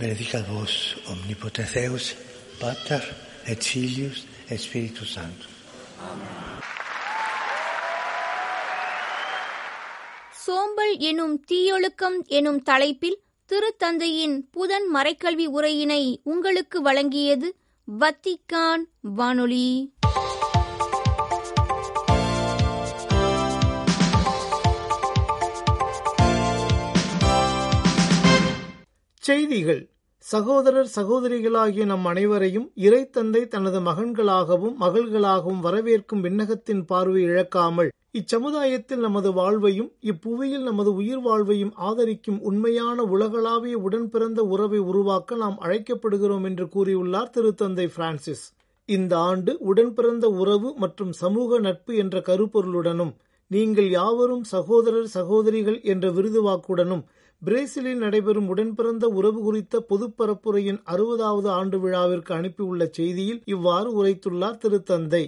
Benedicat 0.00 0.44
vos 0.54 0.74
omnipotens 1.12 1.72
Deus, 1.74 2.04
Pater 2.60 3.02
et 3.44 3.62
Filius 3.70 4.18
et 4.48 4.58
Spiritus 4.58 5.10
Sanctus. 5.16 5.52
சோம்பல் 10.32 10.96
எனும் 10.98 11.44
தீயொழுக்கம் 11.52 12.26
எனும் 12.26 12.62
தலைப்பில் 12.62 13.18
திருத்தந்தையின் 13.48 14.36
புதன் 14.50 14.94
மறைக்கல்வி 14.94 15.46
உரையினை 15.46 16.16
உங்களுக்கு 16.22 16.82
வழங்கியது 16.84 17.48
வத்திக்கான் 18.00 18.84
வானொலி. 19.00 19.93
செய்திகள். 29.24 29.82
சகோதரர் 30.24 30.88
சகோதரிகளாகிய 30.96 31.84
நம் 31.84 32.04
அனைவரையும் 32.04 32.66
இறைத்தந்தை 32.76 33.42
தனது 33.46 33.78
மகன்களாகவும் 33.80 34.74
மகள்களாகவும் 34.80 35.62
வரவேற்கும் 35.66 36.22
விண்ணகத்தின் 36.26 36.82
பார்வை 36.84 37.22
இழக்காமல் 37.22 37.90
இச்சமுதாயத்தில் 38.12 39.02
நமது 39.06 39.30
வாழ்வையும் 39.32 39.88
இப்புவியில் 40.02 40.62
நமது 40.62 40.90
உயிர் 40.94 41.22
வாழ்வையும் 41.22 41.72
ஆதரிக்கும் 41.88 42.38
உண்மையான 42.40 43.06
உலகளாவிய 43.14 43.78
உடன்பிறந்த 43.78 44.42
உறவை 44.44 44.80
உருவாக்க 44.90 45.36
நாம் 45.36 45.58
அழைக்கப்படுகிறோம் 45.58 46.44
என்று 46.44 46.66
கூறியுள்ளார் 46.66 47.34
திருத்தந்தை 47.36 47.86
பிரான்சிஸ். 47.96 48.44
இந்த 48.88 49.12
ஆண்டு 49.30 49.52
உடன்பிறந்த 49.70 50.26
உறவு 50.42 50.70
மற்றும் 50.76 51.12
சமூக 51.22 51.58
நட்பு 51.58 51.92
என்ற 51.96 52.18
கருப்பொருளுடனும் 52.20 53.14
நீங்கள் 53.50 53.90
யாவரும் 53.90 54.44
சகோதரர் 54.44 55.10
சகோதரிகள் 55.16 55.80
என்ற 55.92 56.06
விருது 56.10 56.40
வாக்குடனும் 56.42 57.04
பிரேசிலில் 57.44 57.98
நடைபெறும் 57.98 58.48
உடன்பிறந்த 58.48 59.04
உறவு 59.08 59.40
குறித்த 59.42 59.80
பொதுப்பரப்புரையின் 59.88 60.80
அறுபதாவது 60.92 61.48
ஆண்டு 61.50 61.78
விழாவிற்கு 61.78 62.32
அனுப்பியுள்ள 62.34 62.84
செய்தியில் 62.98 63.40
இவ்வாறு 63.44 63.88
உரைத்துள்ளார் 63.98 64.60
திருத்தந்தை. 64.62 65.24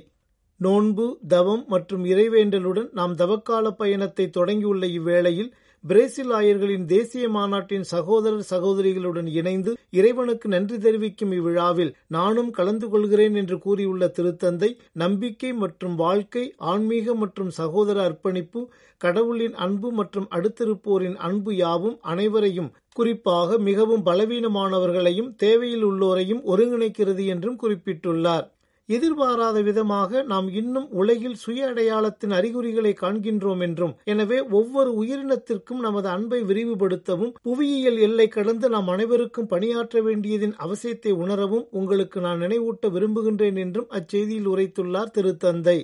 நோன்பு 0.61 1.07
தவம் 1.29 1.65
மற்றும் 1.67 2.05
இறைவேண்டலுடன் 2.05 2.89
நாம் 2.93 3.15
தவக்கால 3.15 3.71
பயணத்தை 3.71 4.27
தொடங்கியுள்ள 4.37 4.85
இவ்வேளையில் 4.91 5.51
பிரேசில் 5.87 6.33
ஆயர்களின் 6.33 6.85
தேசிய 6.85 7.25
மாநாட்டின் 7.29 7.85
சகோதரர் 7.85 8.47
சகோதரிகளுடன் 8.51 9.29
இணைந்து 9.31 9.73
இறைவனுக்கு 9.91 10.47
நன்றி 10.49 10.79
தெரிவிக்கும் 10.79 11.33
இவ்விழாவில் 11.33 11.93
நானும் 12.07 12.51
கலந்து 12.51 12.87
கொள்கிறேன் 12.89 13.35
என்று 13.35 13.59
கூறியுள்ள 13.59 14.07
திருத்தந்தை 14.17 14.71
நம்பிக்கை 14.93 15.51
மற்றும் 15.53 15.95
வாழ்க்கை 15.95 16.45
ஆன்மீக 16.65 17.15
மற்றும் 17.15 17.51
சகோதர 17.51 18.01
அர்ப்பணிப்பு 18.03 18.63
கடவுளின் 19.01 19.55
அன்பு 19.59 19.91
மற்றும் 19.93 20.29
அடுத்திருப்போரின் 20.31 21.17
அன்பு 21.21 21.55
யாவும் 21.55 21.97
அனைவரையும் 22.05 22.73
குறிப்பாக 22.93 23.59
மிகவும் 23.59 24.05
பலவீனமானவர்களையும் 24.07 25.33
தேவையில் 25.37 25.85
உள்ளோரையும் 25.85 26.45
ஒருங்கிணைக்கிறது 26.45 27.25
என்றும் 27.27 27.59
குறிப்பிட்டுள்ளார். 27.63 28.47
எதிர்பாராத 28.89 29.63
விதமாக 29.63 30.23
நாம் 30.23 30.49
இன்னும் 30.53 30.89
உலகில் 30.91 31.35
சுய 31.35 31.69
அடையாளத்தின் 31.69 32.31
அறிகுறிகளை 32.31 32.93
காண்கின்றோம் 33.01 33.63
என்றும் 33.63 33.95
எனவே 34.05 34.39
ஒவ்வொரு 34.51 34.91
உயிரினத்திற்கும் 35.03 35.81
நமது 35.81 36.09
அன்பை 36.09 36.41
விரிவுபடுத்தவும் 36.43 37.33
புவியியல் 37.43 37.99
எல்லை 37.99 38.29
கடந்து 38.29 38.69
நாம் 38.69 38.89
அனைவருக்கும் 38.89 39.47
பணியாற்ற 39.47 40.03
வேண்டியதின் 40.03 40.55
அவசியத்தை 40.59 41.15
உணரவும் 41.15 41.67
உங்களுக்கு 41.71 42.21
நான் 42.21 42.41
நினைவூட்ட 42.41 42.91
விரும்புகின்றேன் 42.91 43.59
என்றும் 43.65 43.91
அச்செய்தியில் 43.91 44.49
உரைத்துள்ளார் 44.55 45.15
திருத்தந்தை. 45.19 45.79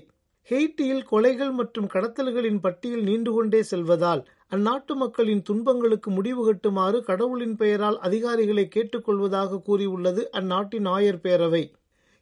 ஹெய்ட்டியில் 0.49 1.04
கொலைகள் 1.11 1.52
மற்றும் 1.52 1.90
கடத்தல்களின் 1.92 2.61
பட்டியல் 2.61 3.02
நீண்டு 3.02 3.30
கொண்டே 3.32 3.61
செல்வதால் 3.62 4.23
அந்நாட்டு 4.52 4.94
மக்களின் 4.94 5.42
துன்பங்களுக்கு 5.42 6.09
முடிவு 6.11 6.42
கட்டுமாறு 6.47 6.99
கடவுளின் 7.02 7.54
பெயரால் 7.56 7.99
அதிகாரிகளை 7.99 8.64
கேட்டுக்கொள்வதாக 8.75 9.61
கூறியுள்ளது 9.68 10.25
அந்நாட்டின் 10.30 10.88
ஆயர் 10.97 11.23
பேரவை. 11.23 11.62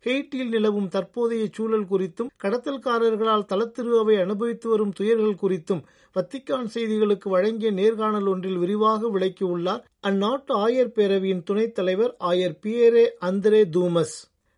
ஹெய்ட்டியில் 0.04 0.48
நிலவும் 0.48 0.88
தற்போதைய 0.88 1.46
சூழல் 1.52 1.88
குறித்தும் 1.90 2.30
கடத்தல்காரர்களால் 2.44 3.48
தளத்திருவாவை 3.48 4.20
அனுபவித்து 4.20 4.68
வரும் 4.68 4.92
துயர்கள் 5.00 5.40
குறித்தும் 5.42 5.82
வத்திக்கான் 6.16 6.70
செய்திகளுக்கு 6.74 7.28
வழங்கிய 7.28 7.70
நேர்காணல் 7.70 8.26
ஒன்றில் 8.26 8.56
விரிவாக 8.56 9.10
விளக்கியுள்ளார் 9.18 9.82
அந்நாட்டு 10.08 10.54
ஆயர் 10.66 10.94
பேரவையின் 10.94 11.42
துணைத் 11.42 11.74
தலைவர் 11.74 12.16
ஆயர் 12.20 12.56
பியரே 12.62 13.04
அந்திரே 13.20 13.62
தூமஸ். 13.72 14.16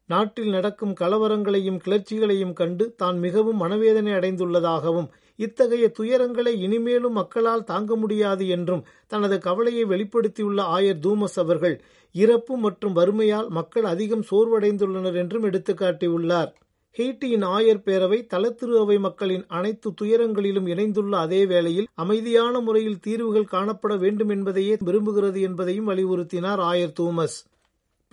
நாட்டில் 0.09 0.51
நடக்கும் 0.51 0.95
கலவரங்களையும் 1.01 1.83
கிளர்ச்சிகளையும் 1.85 2.53
கண்டு 2.53 2.95
தான் 2.95 3.19
மிகவும் 3.19 3.57
மனவேதனை 3.57 4.13
அடைந்துள்ளதாகவும் 4.13 5.11
இத்தகைய 5.47 5.85
துயரங்களை 5.99 6.53
இனிமேலும் 6.67 7.19
மக்களால் 7.21 7.65
தாங்க 7.65 7.97
முடியாது 7.97 8.45
என்றும் 8.49 8.83
தனது 9.07 9.37
கவலையை 9.39 9.85
வெளிப்படுத்தியுள்ள 9.85 10.61
ஆயர் 10.77 11.03
தூமஸ் 11.07 11.39
அவர்கள் 11.43 11.77
இறப்பு 12.15 12.55
மற்றும் 12.57 12.97
வறுமையால் 12.97 13.49
மக்கள் 13.51 13.87
அதிகம் 13.93 14.27
சோர்வடைந்துள்ளனர் 14.31 15.17
என்றும் 15.23 15.47
எடுத்துக்காட்டியுள்ளார். 15.51 16.51
ஹெய்டியின் 16.97 17.45
ஆயர் 17.57 17.85
பேரவை 17.85 18.19
தலத்திரு 18.33 18.75
அவை 18.81 18.97
மக்களின் 18.99 19.45
அனைத்து 19.49 19.91
துயரங்களிலும் 20.01 20.67
இணைந்துள்ள 20.73 21.15
அதே 21.17 21.41
வேளையில் 21.47 21.89
அமைதியான 22.03 22.61
முறையில் 22.61 23.01
தீர்வுகள் 23.01 23.53
காணப்பட 23.55 23.95
வேண்டும் 23.99 24.29
என்பதையே 24.29 24.75
விரும்புகிறது 24.89 25.41
என்பதையும் 25.41 25.89
வலியுறுத்தினார் 25.89 26.63
ஆயர் 26.73 26.97
தூமஸ். 27.01 27.39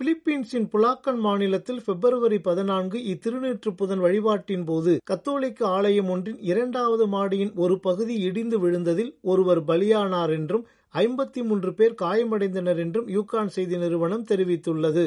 பிலிப்பீன்ஸின் 0.00 0.68
புலாக்கன் 0.72 1.18
மாநிலத்தில் 1.20 1.80
பிப்ரவரி 1.86 2.38
பதினான்கு 2.38 2.98
இத்திருநீற்று 3.04 3.70
புதன் 3.70 4.00
வழிபாட்டின் 4.00 4.64
போது 4.64 4.92
கத்தோலிக்க 5.04 5.66
ஆலயம் 5.68 6.08
ஒன்றின் 6.08 6.38
இரண்டாவது 6.40 7.06
மாடியின் 7.06 7.52
ஒரு 7.54 7.78
பகுதி 7.78 8.14
இடிந்து 8.20 8.58
விழுந்ததில் 8.58 9.10
ஒருவர் 9.22 9.60
பலியானார் 9.64 10.30
என்றும் 10.30 10.64
ஐம்பத்தி 10.94 11.42
மூன்று 11.42 11.72
பேர் 11.74 11.94
காயமடைந்தனர் 12.02 12.78
என்றும் 12.78 13.08
யூகான் 13.08 13.46
செய்தி 13.46 13.76
நிறுவனம் 13.76 14.24
தெரிவித்துள்ளது. 14.24 15.04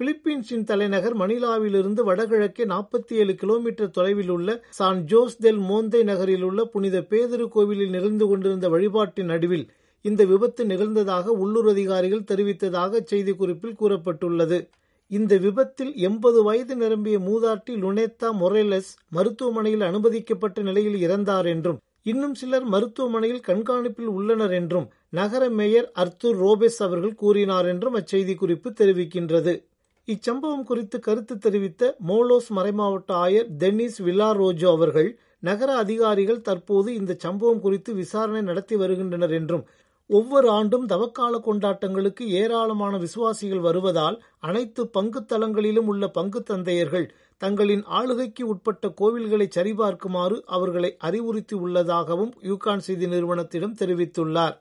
பிலிப்பீன்ஸின் 0.00 0.64
தலைநகர் 0.64 1.16
மணிலாவிலிருந்து 1.16 2.04
வடகிழக்கே 2.04 2.64
நாற்பத்தி 2.64 3.14
ஏழு 3.14 3.34
கிலோமீட்டர் 3.34 3.90
தொலைவில் 3.90 4.28
உள்ள 4.28 4.50
சான் 4.70 5.02
ஜோஸ் 5.04 5.38
தெல் 5.38 5.60
மோந்தே 5.60 6.02
நகரில் 6.02 6.42
உள்ள 6.42 6.64
புனித 6.64 7.02
பேதிரு 7.10 7.48
கோவிலில் 7.48 7.90
நிகழ்ந்து 7.90 8.26
கொண்டிருந்த 8.26 8.68
வழிபாட்டின் 8.68 9.26
நடுவில் 9.26 9.66
இந்த 10.04 10.22
விபத்து 10.24 10.62
நிகழ்ந்ததாக 10.64 11.26
உள்ளூர் 11.42 11.68
அதிகாரிகள் 11.68 12.28
தெரிவித்ததாக 12.30 13.00
செய்திக்குறிப்பில் 13.10 13.78
கூறப்பட்டுள்ளது. 13.80 14.58
இந்த 15.10 15.36
விபத்தில் 15.36 15.92
எண்பது 15.98 16.42
வயது 16.42 16.74
நிரம்பிய 16.76 17.16
மூதாட்டி 17.18 17.72
லுனேத்தா 17.82 18.28
மொரேலஸ் 18.40 18.90
மருத்துவமனையில் 19.08 19.80
அனுமதிக்கப்பட்ட 19.80 20.62
நிலையில் 20.62 20.98
இறந்தார் 21.00 21.46
என்றும் 21.46 21.78
இன்னும் 22.02 22.34
சிலர் 22.34 22.64
மருத்துவமனையில் 22.64 23.42
கண்காணிப்பில் 23.48 24.10
உள்ளனர் 24.10 24.50
என்றும் 24.50 24.86
நகர 25.10 25.42
மேயர் 25.50 25.88
அர்த்தூர் 25.96 26.38
ரோபெஸ் 26.38 26.78
அவர்கள் 26.82 27.14
கூறினார் 27.14 27.66
என்றும் 27.66 27.96
அச்செய்தி 28.00 28.34
குறிப்பு 28.34 28.70
தெரிவிக்கின்றது. 28.70 29.54
இச்சம்பவம் 30.08 30.64
குறித்து 30.64 30.98
கருத்து 30.98 31.34
தெரிவித்த 31.38 31.82
மோலோஸ் 32.00 32.48
மறைமாவட்ட 32.52 33.10
ஆயர் 33.24 33.50
டென்னிஸ் 33.58 33.98
வில்லாரோஜோ 34.02 34.70
அவர்கள் 34.76 35.10
நகர 35.40 35.70
அதிகாரிகள் 35.76 36.40
தற்போது 36.40 36.88
இந்த 36.94 37.12
சம்பவம் 37.18 37.60
குறித்து 37.60 37.90
விசாரணை 37.94 38.40
நடத்தி 38.42 38.76
வருகின்றனர் 38.76 39.30
என்றும் 39.30 39.64
ஒவ்வொரு 40.10 40.48
ஆண்டும் 40.50 40.86
தவக்கால 40.88 41.34
கொண்டாட்டங்களுக்கு 41.40 42.24
ஏராளமான 42.40 42.94
விசுவாசிகள் 42.98 43.60
வருவதால் 43.60 44.16
அனைத்து 44.40 44.82
பங்கு 44.88 45.20
தலங்களிலும் 45.22 45.88
உள்ள 45.92 46.04
பங்கு 46.08 46.40
தந்தையர்கள் 46.42 47.06
தங்களின் 47.40 47.84
ஆளுகைக்கு 47.98 48.42
உட்பட்ட 48.46 48.88
கோவில்களை 49.00 49.46
சரிபார்க்குமாறு 49.58 50.36
அவர்களை 50.46 50.90
அறிவுறுத்தி 51.08 51.54
உள்ளதாகவும் 51.54 52.32
யூகான் 52.42 52.84
செய்தி 52.86 53.06
நிறுவனத்திடம் 53.06 53.78
தெரிவித்துள்ளார். 53.80 54.56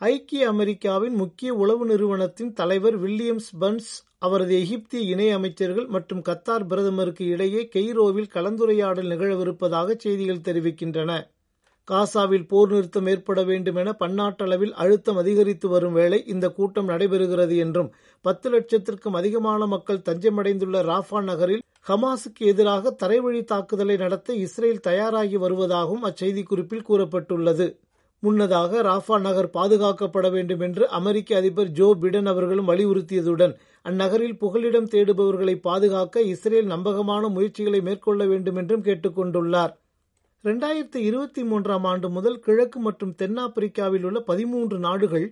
ஐக்கிய 0.00 0.48
அமெரிக்காவின் 0.48 1.14
முக்கிய 1.14 1.52
உளவு 1.54 1.86
நிறுவனத்தின் 1.86 2.52
தலைவர் 2.52 2.98
வில்லியம்ஸ் 3.02 3.50
பன்ஸ் 3.60 3.92
அவரது 4.18 4.54
எகிப்திய 4.60 5.00
இணை 5.12 5.30
அமைச்சர்கள் 5.30 5.86
மற்றும் 5.86 6.22
கத்தார் 6.22 6.66
பிரதமருக்கு 6.66 7.24
இடையே 7.26 7.62
கெய்ரோவில் 7.74 8.32
கலந்துரையாடல் 8.34 9.10
நிகழவிருப்பதாக 9.12 9.96
செய்திகள் 9.96 10.46
தெரிவிக்கின்றன. 10.48 11.12
காசாவில் 11.88 12.46
போர் 12.46 12.72
நிறுத்தம் 12.72 13.06
ஏற்பட 13.06 13.40
வேண்டும் 13.42 13.78
என 13.82 13.92
பன்னாட்டளவில் 14.00 14.74
அழுத்தம் 14.82 15.16
அதிகரித்து 15.16 15.68
வரும் 15.68 15.92
வேளை 15.92 16.18
இந்த 16.26 16.46
கூட்டம் 16.50 16.88
நடைபெறுகிறது 16.88 17.56
என்றும் 17.56 17.88
பத்து 18.24 18.48
லட்சத்திற்கும் 18.50 19.16
அதிகமான 19.20 19.66
மக்கள் 19.66 20.04
தஞ்சமடைந்துள்ள 20.08 20.82
ராஃபா 20.90 21.20
நகரில் 21.22 21.64
ஹமாஸுக்கு 21.88 22.42
எதிராக 22.52 22.94
தரைவழி 23.02 23.40
தாக்குதலை 23.44 23.96
நடத்த 23.96 24.34
இஸ்ரேல் 24.44 24.84
தயாராகி 24.88 25.36
வருவதாகவும் 25.36 26.06
அச்செய்தி 26.08 26.42
குறிப்பில் 26.42 26.86
கூறப்பட்டுள்ளது. 26.88 27.68
முன்னதாக 28.22 28.80
ராஃபா 28.82 29.16
நகர் 29.26 29.50
பாதுகாக்கப்பட 29.50 30.26
வேண்டும் 30.30 30.62
என்று 30.66 30.84
அமெரிக்க 30.98 31.36
அதிபர் 31.36 31.70
ஜோ 31.70 31.88
பிடன் 32.02 32.30
அவர்களும் 32.32 32.70
வலியுறுத்தியதுடன் 32.70 33.54
அந்நகரில் 33.84 34.38
புகலிடம் 34.40 34.88
தேடுபவர்களை 34.94 35.54
பாதுகாக்க 35.68 36.22
இஸ்ரேல் 36.32 36.72
நம்பகமான 36.74 37.28
முயற்சிகளை 37.28 37.80
மேற்கொள்ள 37.80 38.22
வேண்டும் 38.26 38.56
என்றும் 38.56 38.86
கேட்டுக்கொண்டுள்ளார். 38.88 39.74
இரண்டாயிரத்தி 40.44 40.96
இருபத்தி 40.96 41.42
மூன்றாம் 41.44 41.84
ஆண்டு 41.84 42.08
முதல் 42.08 42.40
கிழக்கு 42.40 42.78
மற்றும் 42.78 43.14
தென்னாப்பிரிக்காவில் 43.18 44.04
உள்ள 44.04 44.20
பதிமூன்று 44.20 44.78
நாடுகள் 44.78 45.26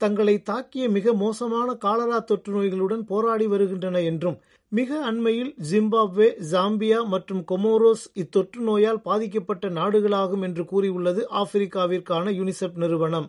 தங்களை 0.00 0.42
தாக்கிய 0.50 0.90
மிக 0.90 1.12
மோசமான 1.12 1.74
காலரா 1.74 2.18
தொற்று 2.24 2.52
நோய்களுடன் 2.52 3.04
போராடி 3.04 3.46
வருகின்றன 3.46 4.00
என்றும் 4.00 4.36
மிக 4.72 5.00
அண்மையில் 5.00 5.54
ஜிம்பாப்வே 5.70 6.28
ஜாம்பியா 6.50 7.06
மற்றும் 7.06 7.44
கொமோரோஸ் 7.50 8.04
இத்தொற்று 8.14 8.60
நோயால் 8.60 9.00
பாதிக்கப்பட்ட 9.00 9.68
நாடுகளாகும் 9.68 10.42
என்று 10.42 10.64
கூறியுள்ளது 10.64 11.22
ஆப்பிரிக்காவிற்கான 11.32 12.30
யுனிசெப் 12.30 12.76
நிறுவனம். 12.76 13.28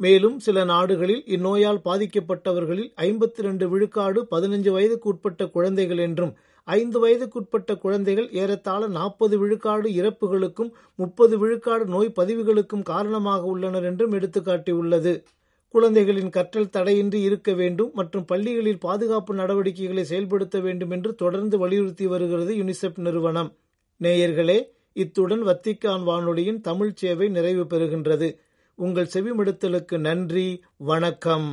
மேலும் 0.00 0.38
சில 0.38 0.64
நாடுகளில் 0.64 1.22
இந்நோயால் 1.26 1.84
பாதிக்கப்பட்டவர்களில் 1.84 2.90
ஐம்பத்தி 2.96 3.38
இரண்டு 3.38 3.68
விழுக்காடு 3.68 4.20
பதினஞ்சு 4.30 4.70
வயதுக்கு 4.70 5.08
உட்பட்ட 5.08 5.46
குழந்தைகள் 5.46 5.98
என்றும் 5.98 6.34
ஐந்து 6.68 6.98
வயதுக்குட்பட்ட 7.02 7.78
குழந்தைகள் 7.78 8.28
ஏறத்தாழ 8.32 8.88
நாற்பது 8.88 9.36
விழுக்காடு 9.38 9.88
இறப்புகளுக்கும் 9.90 10.70
முப்பது 10.94 11.34
விழுக்காடு 11.38 11.84
நோய் 11.84 12.16
பதிவுகளுக்கும் 12.16 12.82
காரணமாக 12.82 13.42
உள்ளனர் 13.42 13.84
என்றும் 13.84 14.12
எடுத்துக்காட்டியுள்ளது. 14.12 15.12
குழந்தைகளின் 15.74 16.30
கற்றல் 16.30 16.70
தடையின்றி 16.70 17.20
இருக்க 17.20 17.52
வேண்டும் 17.52 17.90
மற்றும் 17.94 18.24
பள்ளிகளில் 18.24 18.78
பாதுகாப்பு 18.78 19.34
நடவடிக்கைகளை 19.34 20.04
செயல்படுத்த 20.04 20.60
வேண்டும் 20.60 20.90
என்று 20.90 21.14
தொடர்ந்து 21.14 21.58
வலியுறுத்தி 21.58 22.06
வருகிறது 22.06 22.54
யுனிசெப் 22.54 22.98
நிறுவனம். 22.98 23.50
நேயர்களே 24.00 24.58
இத்துடன் 24.92 25.42
வத்திக்கான் 25.42 26.04
வானொலியின் 26.04 26.60
தமிழ் 26.60 26.94
சேவை 26.94 27.28
நிறைவு 27.28 27.64
பெறுகின்றது. 27.66 28.28
உங்கள் 28.78 29.12
செவிமடுத்தலுக்கு 29.14 29.96
நன்றி 29.98 30.48
வணக்கம். 30.76 31.50